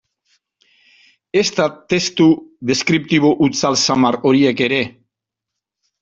Ezta 1.41 1.65
testu 1.93 2.25
deskriptibo 2.71 3.31
hutsal 3.47 3.77
samar 3.81 4.17
horiek 4.31 4.63
ere. 4.69 4.81